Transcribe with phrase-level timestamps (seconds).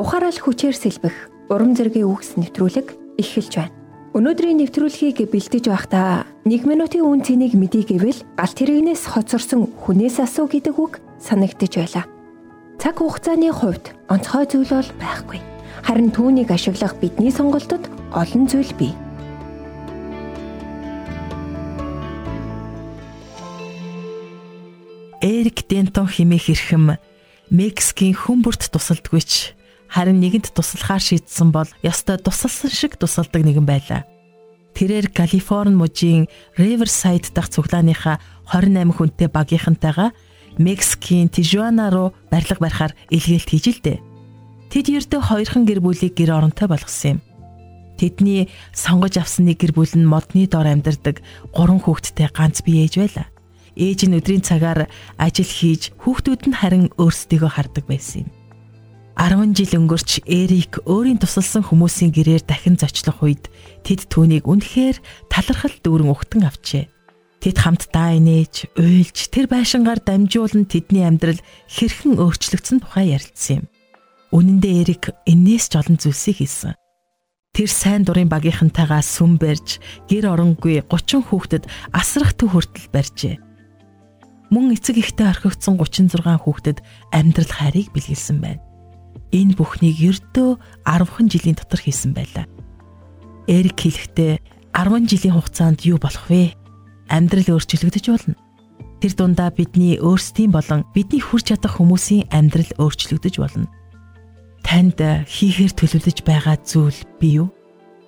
[0.00, 3.76] ухаарал хүчээр сэлбэх урам зэргийн үгс нэвтрүүлэг эхэлж байна.
[4.16, 10.48] Өнөөдрийн нэвтрүүлгийг бэлдэж байхдаа 1 минутын үн цэнийг мэдий гэвэл галт хэрэгнээс хоцорсон хүнээс асуу
[10.48, 12.04] гэдэг үг санагдаж байлаа.
[12.80, 15.38] Цаг хугацааны хувьд онцгой зүйл бол байхгүй.
[15.84, 17.84] Харин түүнийг ашиглах бидний сонголтод
[18.16, 18.96] олон зүйл бий.
[25.20, 26.96] Эрик Дентон химээх хэрхэм
[27.52, 29.59] Мексикийн хүмүүрт тусалдагвч
[29.90, 34.06] харин нэгэнд туслахаар шийдсэн бол ёстой тусалсан шиг тусалдаг нэгэн байлаа.
[34.74, 38.22] Тэрээр Калифорни мужийн Riverside дахь цуглааныхаа
[38.54, 40.14] 28 хүнтэй багийнхантайгаа
[40.58, 43.98] Мексикийн Тижуана руу барилга барихаар илгээлт хийж л дээ.
[44.70, 47.20] Тэд ердөө хоёрхан гэр бүлийг гэр оронтой болгосон юм.
[47.98, 52.94] Тэдний сонгож авсан нэг гэр бүл нь модны дор амьдардаг гурван хүүхэдтэй ганц бие ээж
[53.02, 53.26] байлаа.
[53.74, 54.86] Ээж нь өдрийн цагаар
[55.18, 58.39] ажил хийж хүүхдүүд нь харин өөрсдийгөө хардаг байсан юм.
[59.20, 63.52] 10 жил өнгөрч Эрик өөрийн тусалсан хүмүүсийн гэрээр дахин зочлох үед
[63.84, 64.96] тэд түүнийг үнэхээр
[65.28, 66.88] талархал дүүрэн угтан авчээ.
[67.44, 71.36] Тэд хамтдаа инээж, уйлж, тэр байшингаар дамжуулан тэдний амьдрал
[71.68, 73.66] хэрхэн өөрчлөгдсөн тухай ярилцсан юм.
[74.32, 76.80] Үнэн дээр Эрик энээс ч олон зүйлсийг хийсэн.
[77.52, 83.36] Тэр сайн дурын багийнхантайгаа сүм барьж, гэр оронгүй 30 хүүхдэд асрах төв хүртэл барьжээ.
[84.48, 86.80] Мөн эцэг ихтэй орхигдсон 36 хүүхдэд
[87.12, 88.69] амьдрал хайрыг бэлгэлсэн байна
[89.30, 92.46] энэ бүхнийг ердөө 10хан жилийн дотор хийсэн байлаа.
[93.46, 94.42] Эрик хэлэхдээ
[94.74, 96.54] 10 жилийн хугацаанд юу болох вэ?
[97.10, 98.34] Амьдрал өөрчлөгдөж болно.
[99.02, 103.66] Тэр дундаа бидний өөрсдийн болон бидний хүрч чадах хүмүүсийн амьдрал өөрчлөгдөж болно.
[104.62, 107.48] Танд хийхээр төлөвлөж байгаа зүйл бий юу?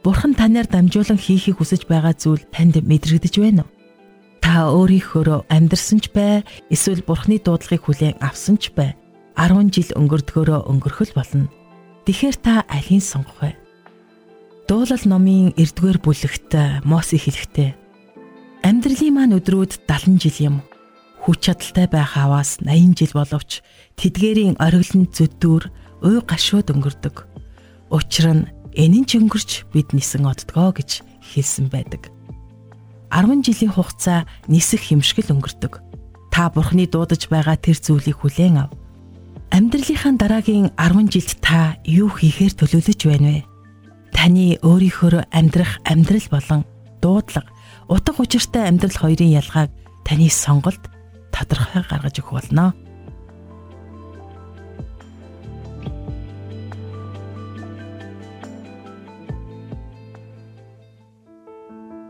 [0.05, 3.71] Бурхан танаар дамжуулан хийхийг хүсэж байгаа зүйл танд мэдрэгдэж байна уу?
[4.43, 8.99] Та өөрийнхөө амьдрсан ч бай, эсвэл Бурханы дуудлагыг хүлээн авсан ч бай
[9.37, 11.47] 10 жил өнгөрдгөөрөө өнгөрөх л болно.
[12.05, 13.57] Тэгэхэр та алийг сонгох вэ?
[14.69, 17.83] Дуулал номын 9-р бүлэгт Мосе хэлэхдээ
[18.63, 20.57] Амьдралын маань өдрүүд 70 жил юм.
[21.27, 23.59] Хүч чадалтай байх аваас 80 жил боловч
[23.99, 25.65] тэдгэрийн ориглон зүддүүр
[26.07, 27.27] уй гашууд өнгөрдөг.
[27.91, 28.47] Учир нь
[28.79, 32.07] энэ нь ч өнгөрч бид нисэн оддгоо гэж хэлсэн байдаг.
[33.11, 35.83] 10 жилийн хугацаа нисэх хэмшгэл өнгөрдөг.
[36.31, 38.71] Та бурхны дуудаж байгаа тэр зүйлийг хүлээн ав.
[39.53, 43.41] Амьдралынхаа дараагийн 10 жилд та юу хийхээр төлөвлөж байна вэ?
[44.09, 46.65] Таны өөрийнхөө амьдрах амьдрал болон
[47.05, 47.53] дуудлага,
[47.85, 49.69] утга учиртай амьдрал хоёрын ялгааг
[50.09, 50.81] таны сонголт
[51.37, 52.73] тодорхой гаргаж өгөх болно.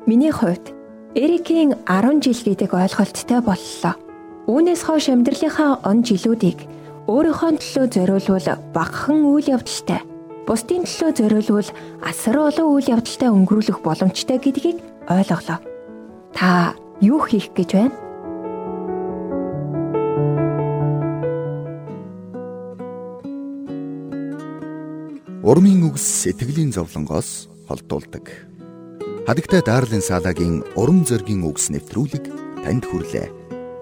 [0.07, 0.71] Миний хувьд
[1.19, 3.99] Эрикийн 10 жил гэдэг ойлголттой боллоо.
[4.47, 10.07] Үүнээс хойш амьдралынхаа он жилүүдийг өөрийнхөө төлөө зориулвал багахан үйл явдалтай,
[10.47, 11.71] бусдын төлөө зориулвал
[12.07, 14.79] асар олон үйл явдалтай өнгөрүүлэх боломжтой гэдгийг
[15.11, 15.59] ойлголоо.
[16.31, 17.97] Та юу хийх гэж байна?
[25.43, 28.31] Урмын үгс сэтгэлийн зовлонгоос холдуулдаг.
[29.27, 32.31] Хадагтай Дарлин Салагийн урам зоригийн үгс нэвтрүүлэг
[32.63, 33.27] танд хүрлээ.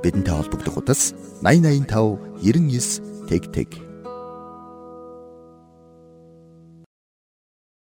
[0.00, 1.12] Бидэнтэй холбогдох утас
[1.44, 3.89] 8085 99 tick tick.